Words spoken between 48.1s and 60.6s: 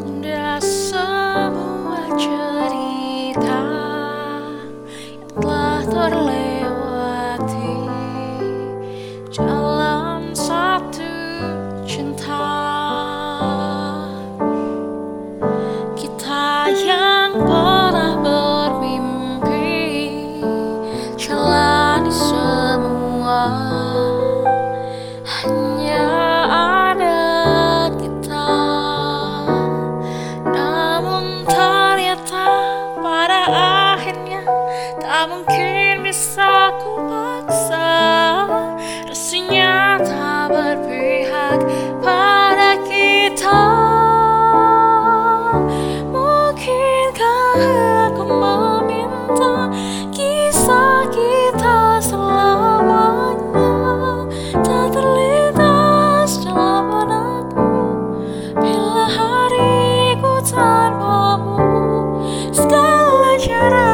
aku meminta Kisah kita selamanya? Tak terlintas dalam benakku. Bila hariku